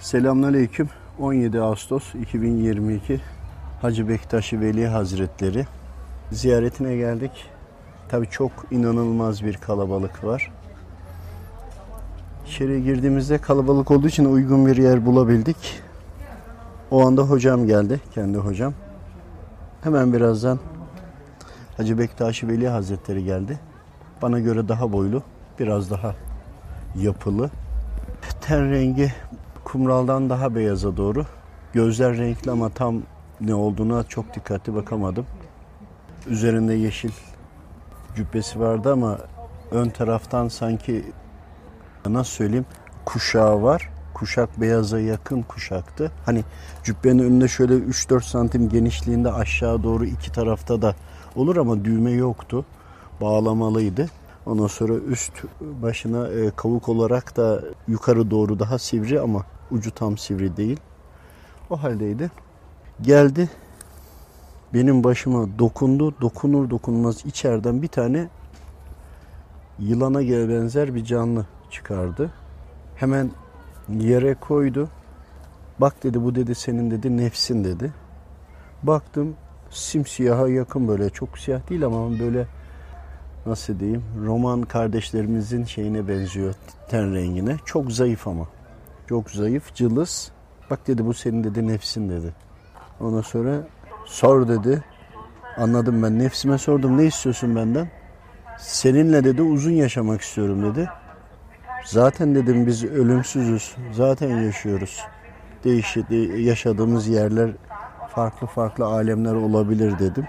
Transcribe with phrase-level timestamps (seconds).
[0.00, 0.88] Selamünaleyküm.
[1.18, 3.20] 17 Ağustos 2022
[3.82, 5.66] Hacı Bektaşi Veli Hazretleri
[6.32, 7.30] ziyaretine geldik.
[8.08, 10.52] Tabi çok inanılmaz bir kalabalık var.
[12.46, 15.82] İçeri girdiğimizde kalabalık olduğu için uygun bir yer bulabildik.
[16.90, 18.74] O anda hocam geldi, kendi hocam.
[19.82, 20.58] Hemen birazdan
[21.76, 23.60] Hacı Bektaşi Veli Hazretleri geldi.
[24.22, 25.22] Bana göre daha boylu,
[25.58, 26.14] biraz daha
[26.96, 27.50] yapılı.
[28.40, 29.12] Ten rengi
[29.72, 31.26] kumraldan daha beyaza doğru.
[31.72, 33.02] Gözler renkli ama tam
[33.40, 35.26] ne olduğuna çok dikkatli bakamadım.
[36.26, 37.10] Üzerinde yeşil
[38.16, 39.18] cübbesi vardı ama
[39.70, 41.04] ön taraftan sanki
[42.06, 42.66] nasıl söyleyeyim
[43.04, 43.90] kuşağı var.
[44.14, 46.12] Kuşak beyaza yakın kuşaktı.
[46.26, 46.44] Hani
[46.84, 50.94] cübbenin önünde şöyle 3-4 santim genişliğinde aşağı doğru iki tarafta da
[51.36, 52.64] olur ama düğme yoktu.
[53.20, 54.06] Bağlamalıydı.
[54.46, 60.18] Ondan sonra üst başına e, kavuk olarak da yukarı doğru daha sivri ama ucu tam
[60.18, 60.80] sivri değil.
[61.70, 62.30] O haldeydi.
[63.02, 63.50] Geldi.
[64.74, 66.20] Benim başıma dokundu.
[66.20, 68.28] Dokunur dokunmaz içeriden bir tane
[69.78, 72.32] yılana gel benzer bir canlı çıkardı.
[72.96, 73.30] Hemen
[73.98, 74.88] yere koydu.
[75.78, 77.92] Bak dedi bu dedi senin dedi nefsin dedi.
[78.82, 79.36] Baktım
[79.70, 82.46] simsiyaha yakın böyle çok siyah değil ama böyle
[83.46, 86.54] nasıl diyeyim roman kardeşlerimizin şeyine benziyor
[86.88, 87.56] ten rengine.
[87.64, 88.46] Çok zayıf ama.
[89.10, 90.32] Çok zayıf, cılız.
[90.70, 92.34] Bak dedi bu senin dedi nefsin dedi.
[93.00, 93.60] Ondan sonra
[94.04, 94.84] sor dedi.
[95.56, 97.88] Anladım ben nefsime sordum ne istiyorsun benden?
[98.58, 100.88] Seninle dedi uzun yaşamak istiyorum dedi.
[101.84, 103.76] Zaten dedim biz ölümsüzüz.
[103.92, 105.00] Zaten yaşıyoruz.
[105.64, 107.50] Değişik yaşadığımız yerler
[108.08, 110.26] farklı farklı alemler olabilir dedim.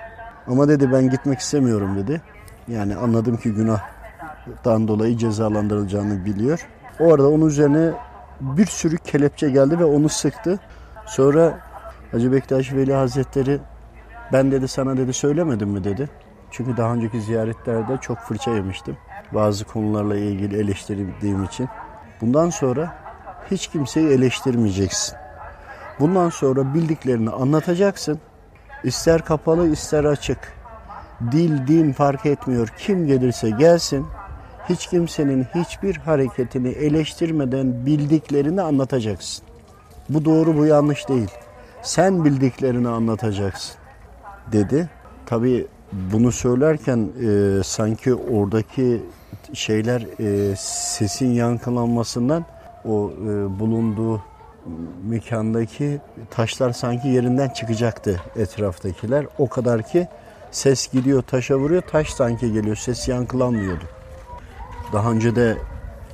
[0.48, 2.22] Ama dedi ben gitmek istemiyorum dedi.
[2.68, 6.68] Yani anladım ki günahtan dolayı cezalandırılacağını biliyor.
[7.00, 7.92] O arada onun üzerine
[8.42, 10.60] bir sürü kelepçe geldi ve onu sıktı.
[11.06, 11.60] Sonra
[12.12, 13.60] Hacı Bektaş Veli Hazretleri
[14.34, 16.10] ben dedi sana dedi söylemedim mi dedi.
[16.52, 18.98] Çünkü daha önceki ziyaretlerde çok fırça yemiştim.
[19.32, 21.70] Bazı konularla ilgili eleştirdiğim için.
[22.22, 22.96] Bundan sonra
[23.52, 25.16] hiç kimseyi eleştirmeyeceksin.
[26.00, 28.20] Bundan sonra bildiklerini anlatacaksın.
[28.84, 30.54] İster kapalı ister açık.
[31.32, 32.68] Dil, din fark etmiyor.
[32.78, 34.08] Kim gelirse gelsin.
[34.70, 39.46] Hiç kimsenin hiçbir hareketini eleştirmeden bildiklerini anlatacaksın.
[40.10, 41.32] Bu doğru bu yanlış değil.
[41.82, 43.76] Sen bildiklerini anlatacaksın
[44.52, 44.90] dedi.
[45.26, 49.02] Tabii bunu söylerken e, sanki oradaki
[49.54, 52.46] şeyler e, sesin yankılanmasından
[52.86, 54.22] o e, bulunduğu
[55.04, 59.26] mekandaki taşlar sanki yerinden çıkacaktı etraftakiler.
[59.38, 60.08] O kadar ki
[60.52, 64.01] ses gidiyor taşa vuruyor taş sanki geliyor ses yankılanmıyordu.
[64.94, 65.58] Daha önce de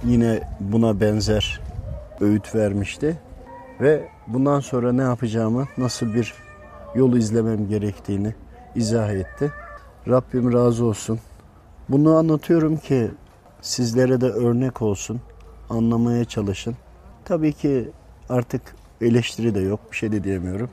[0.03, 1.61] yine buna benzer
[2.21, 3.17] öğüt vermişti
[3.81, 6.33] ve bundan sonra ne yapacağımı, nasıl bir
[6.95, 8.33] yolu izlemem gerektiğini
[8.75, 9.51] izah etti.
[10.07, 11.19] Rabbim razı olsun.
[11.89, 13.11] Bunu anlatıyorum ki
[13.61, 15.21] sizlere de örnek olsun.
[15.69, 16.75] Anlamaya çalışın.
[17.25, 17.89] Tabii ki
[18.29, 18.61] artık
[19.01, 19.79] eleştiri de yok.
[19.91, 20.69] Bir şey de diyemiyorum.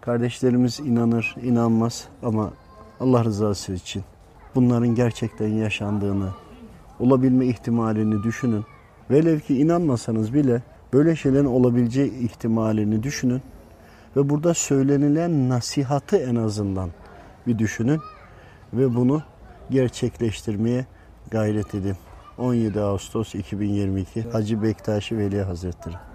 [0.00, 2.50] Kardeşlerimiz inanır, inanmaz ama
[3.00, 4.04] Allah rızası için
[4.54, 6.28] bunların gerçekten yaşandığını,
[7.00, 8.64] olabilme ihtimalini düşünün.
[9.10, 10.62] Velev ki inanmasanız bile
[10.92, 13.42] böyle şeylerin olabileceği ihtimalini düşünün.
[14.16, 16.90] Ve burada söylenilen nasihatı en azından
[17.46, 18.00] bir düşünün.
[18.72, 19.22] Ve bunu
[19.70, 20.86] gerçekleştirmeye
[21.30, 21.96] gayret edin.
[22.38, 26.09] 17 Ağustos 2022 Hacı Bektaşi Veli Hazretleri.